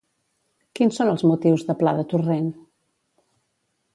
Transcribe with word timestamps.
Quins 0.79 0.95
són 0.99 1.09
els 1.11 1.25
motius 1.31 1.67
de 1.69 1.77
pla 1.83 1.93
de 1.99 2.07
Torrent? 2.15 2.49